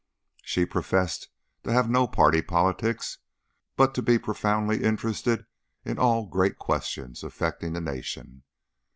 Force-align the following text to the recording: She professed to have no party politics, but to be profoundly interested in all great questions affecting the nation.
She 0.41 0.65
professed 0.65 1.29
to 1.63 1.71
have 1.71 1.87
no 1.87 2.07
party 2.07 2.41
politics, 2.41 3.19
but 3.75 3.93
to 3.93 4.01
be 4.01 4.17
profoundly 4.17 4.83
interested 4.83 5.45
in 5.85 5.99
all 5.99 6.25
great 6.25 6.57
questions 6.57 7.23
affecting 7.23 7.73
the 7.73 7.81
nation. 7.81 8.41